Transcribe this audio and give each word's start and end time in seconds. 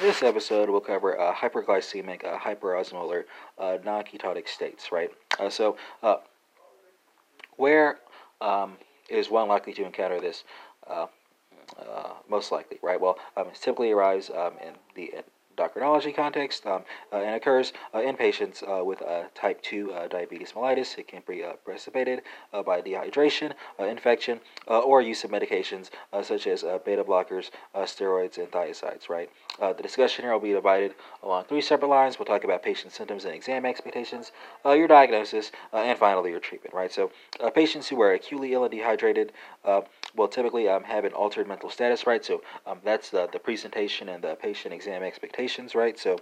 This 0.00 0.22
episode 0.22 0.70
will 0.70 0.80
cover 0.80 1.20
uh, 1.20 1.34
hyperglycemic, 1.34 2.24
uh, 2.24 2.38
hyperosmolar, 2.38 3.24
uh, 3.58 3.76
non-ketotic 3.84 4.48
states, 4.48 4.90
right? 4.90 5.10
Uh, 5.38 5.50
so, 5.50 5.76
uh, 6.02 6.16
where 7.56 7.98
um, 8.40 8.78
is 9.10 9.30
one 9.30 9.48
likely 9.48 9.74
to 9.74 9.84
encounter 9.84 10.18
this? 10.18 10.44
Uh, 10.86 11.06
most 12.28 12.50
likely, 12.50 12.78
right? 12.82 13.00
Well, 13.00 13.18
um, 13.36 13.48
it 13.48 13.54
typically 13.56 13.90
arrives 13.90 14.30
um, 14.30 14.54
in 14.66 14.74
the 14.94 15.12
endocrinology 15.60 16.14
context 16.14 16.66
um, 16.66 16.82
uh, 17.12 17.16
and 17.16 17.36
occurs 17.36 17.72
uh, 17.94 18.00
in 18.00 18.16
patients 18.16 18.62
uh, 18.62 18.82
with 18.84 19.02
uh, 19.02 19.24
type 19.34 19.62
2 19.62 19.92
uh, 19.92 20.08
diabetes 20.08 20.52
mellitus. 20.52 20.98
It 20.98 21.08
can 21.08 21.22
be 21.26 21.44
uh, 21.44 21.52
precipitated 21.64 22.22
by 22.64 22.80
dehydration, 22.80 23.52
infection, 23.78 24.40
or 24.66 25.02
use 25.02 25.24
of 25.24 25.30
medications 25.30 25.90
such 26.22 26.46
as 26.46 26.62
beta 26.84 27.04
blockers, 27.04 27.50
steroids, 27.74 28.38
and 28.38 28.50
thiazides, 28.50 29.08
right? 29.08 29.30
the 29.58 29.82
discussion 29.82 30.24
here 30.24 30.32
will 30.32 30.40
be 30.40 30.52
divided 30.52 30.94
along 31.22 31.44
three 31.44 31.60
separate 31.60 31.88
lines. 31.88 32.18
We'll 32.18 32.26
talk 32.26 32.44
about 32.44 32.62
patient 32.62 32.92
symptoms 32.92 33.24
and 33.24 33.34
exam 33.34 33.64
expectations, 33.66 34.32
your 34.64 34.88
diagnosis, 34.88 35.52
and 35.72 35.98
finally 35.98 36.30
your 36.30 36.40
treatment, 36.40 36.74
right? 36.74 36.92
So, 36.92 37.10
patients 37.54 37.88
who 37.88 38.00
are 38.00 38.12
acutely 38.12 38.52
ill 38.52 38.64
and 38.64 38.72
dehydrated 38.72 39.32
will 40.16 40.28
typically 40.28 40.68
um, 40.68 40.84
have 40.84 41.04
an 41.04 41.12
altered 41.12 41.46
mental 41.46 41.70
status, 41.70 42.06
right? 42.06 42.24
So, 42.24 42.42
um, 42.66 42.78
that's 42.84 43.10
the, 43.10 43.28
the 43.32 43.38
presentation 43.38 44.08
and 44.08 44.22
the 44.22 44.34
patient 44.34 44.74
exam 44.74 45.02
expectation 45.02 45.49
right? 45.74 45.98
So 45.98 46.18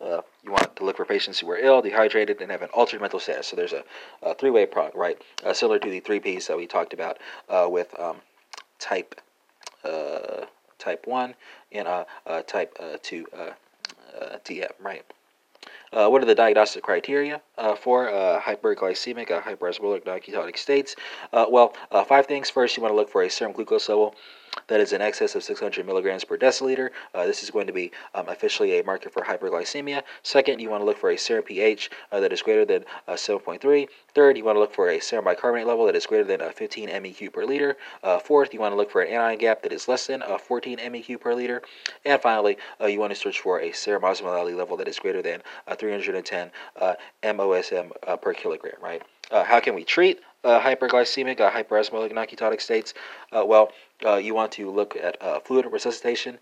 uh, 0.00 0.20
you 0.42 0.52
want 0.52 0.76
to 0.76 0.84
look 0.84 0.96
for 0.96 1.04
patients 1.04 1.40
who 1.40 1.50
are 1.50 1.58
ill, 1.58 1.82
dehydrated, 1.82 2.40
and 2.40 2.50
have 2.50 2.62
an 2.62 2.70
altered 2.72 3.00
mental 3.00 3.20
status. 3.20 3.48
So 3.48 3.56
there's 3.56 3.72
a, 3.72 3.84
a 4.22 4.34
three-way 4.34 4.66
prong, 4.66 4.90
right? 4.94 5.20
Uh, 5.44 5.52
similar 5.52 5.78
to 5.78 5.90
the 5.90 6.00
three 6.00 6.20
Ps 6.20 6.46
that 6.46 6.56
we 6.56 6.66
talked 6.66 6.92
about 6.92 7.18
uh, 7.48 7.66
with 7.70 7.98
um, 7.98 8.16
type 8.78 9.20
uh, 9.84 10.46
type 10.78 11.06
one 11.06 11.34
and 11.72 11.86
uh, 11.86 12.04
uh, 12.26 12.42
type 12.42 12.76
two 13.02 13.26
DM, 14.44 14.70
right? 14.80 15.04
Uh, 15.92 16.08
what 16.08 16.22
are 16.22 16.26
the 16.26 16.34
diagnostic 16.34 16.82
criteria 16.82 17.40
uh, 17.58 17.74
for 17.74 18.08
uh, 18.08 18.40
hyperglycemic, 18.40 19.28
hyperosmolar 19.28 20.04
non-ketonic 20.06 20.56
states? 20.56 20.94
well, 21.32 21.74
five 22.06 22.26
things. 22.26 22.48
First, 22.48 22.76
you 22.76 22.82
want 22.82 22.92
to 22.92 22.96
look 22.96 23.10
for 23.10 23.22
a 23.22 23.30
serum 23.30 23.52
glucose 23.52 23.88
level 23.88 24.14
that 24.68 24.80
is 24.80 24.92
in 24.92 25.00
excess 25.00 25.34
of 25.34 25.42
600 25.42 25.86
milligrams 25.86 26.24
per 26.24 26.36
deciliter. 26.36 26.90
Uh, 27.14 27.26
this 27.26 27.42
is 27.42 27.50
going 27.50 27.66
to 27.66 27.72
be 27.72 27.90
um, 28.14 28.28
officially 28.28 28.78
a 28.78 28.84
marker 28.84 29.10
for 29.10 29.22
hyperglycemia. 29.22 30.02
Second, 30.22 30.60
you 30.60 30.70
want 30.70 30.80
to 30.80 30.84
look 30.84 30.98
for 30.98 31.10
a 31.10 31.16
serum 31.16 31.44
pH 31.44 31.90
uh, 32.12 32.20
that 32.20 32.32
is 32.32 32.42
greater 32.42 32.64
than 32.64 32.84
uh, 33.08 33.12
7.3. 33.12 33.88
Third, 34.14 34.36
you 34.36 34.44
want 34.44 34.56
to 34.56 34.60
look 34.60 34.74
for 34.74 34.88
a 34.88 35.00
serum 35.00 35.24
bicarbonate 35.24 35.66
level 35.66 35.86
that 35.86 35.96
is 35.96 36.06
greater 36.06 36.24
than 36.24 36.40
uh, 36.40 36.50
15 36.50 36.88
MEQ 36.88 37.32
per 37.32 37.44
liter. 37.44 37.76
Uh, 38.02 38.18
fourth, 38.18 38.52
you 38.52 38.60
want 38.60 38.72
to 38.72 38.76
look 38.76 38.90
for 38.90 39.02
an 39.02 39.12
anion 39.12 39.38
gap 39.38 39.62
that 39.62 39.72
is 39.72 39.88
less 39.88 40.06
than 40.06 40.22
uh, 40.22 40.38
14 40.38 40.78
MEQ 40.78 41.20
per 41.20 41.34
liter. 41.34 41.62
And 42.04 42.20
finally, 42.20 42.56
you 42.86 42.98
want 42.98 43.12
to 43.12 43.18
search 43.18 43.40
for 43.40 43.60
a 43.60 43.72
serum 43.72 44.02
osmolality 44.02 44.56
level 44.56 44.76
that 44.78 44.88
is 44.88 44.98
greater 44.98 45.22
than 45.22 45.42
310 45.76 46.50
MOSM 47.22 48.20
per 48.20 48.34
kilogram, 48.34 48.74
right? 48.82 49.02
how 49.30 49.60
can 49.60 49.74
we 49.74 49.84
treat 49.84 50.20
uh, 50.44 50.60
hyperglycemic, 50.60 51.40
uh, 51.40 51.50
hyperosmotic 51.50 52.14
non-ketotic 52.14 52.60
states, 52.60 52.94
uh, 53.32 53.44
well, 53.44 53.72
uh, 54.04 54.16
you 54.16 54.34
want 54.34 54.52
to 54.52 54.70
look 54.70 54.96
at 54.96 55.20
uh, 55.20 55.40
fluid 55.40 55.66
resuscitation 55.70 56.38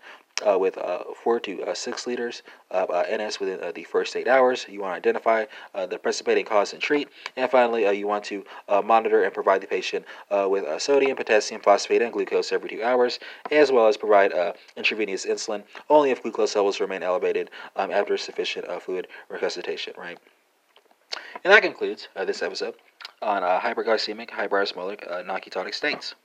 uh, 0.47 0.57
with 0.57 0.77
four 1.21 1.37
to 1.37 1.65
six 1.73 2.07
liters 2.07 2.43
of 2.71 2.89
NS 2.89 3.41
within 3.41 3.59
the 3.75 3.83
first 3.83 4.15
eight 4.15 4.27
hours. 4.27 4.65
You 4.69 4.79
want 4.79 4.93
to 4.93 5.09
identify 5.09 5.45
the 5.73 5.99
precipitating 5.99 6.45
cause 6.45 6.71
and 6.71 6.81
treat. 6.81 7.09
And 7.35 7.51
finally, 7.51 7.93
you 7.97 8.07
want 8.07 8.23
to 8.25 8.45
monitor 8.85 9.25
and 9.25 9.33
provide 9.33 9.59
the 9.59 9.67
patient 9.67 10.05
with 10.31 10.81
sodium, 10.81 11.17
potassium, 11.17 11.59
phosphate, 11.59 12.01
and 12.01 12.13
glucose 12.13 12.53
every 12.53 12.69
two 12.69 12.81
hours, 12.81 13.19
as 13.51 13.69
well 13.69 13.87
as 13.89 13.97
provide 13.97 14.31
intravenous 14.77 15.25
insulin 15.25 15.63
only 15.89 16.11
if 16.11 16.23
glucose 16.23 16.55
levels 16.55 16.79
remain 16.79 17.03
elevated 17.03 17.49
um, 17.75 17.91
after 17.91 18.15
sufficient 18.15 18.65
fluid 18.81 19.09
resuscitation, 19.27 19.93
right? 19.97 20.19
And 21.43 21.51
that 21.51 21.63
concludes 21.63 22.07
this 22.15 22.41
episode 22.41 22.75
on 23.21 23.43
uh, 23.43 23.59
hyperglycemic, 23.59 24.29
hyperosmotic, 24.29 25.09
uh, 25.11 25.21
non-ketonic 25.23 25.73
states. 25.73 26.15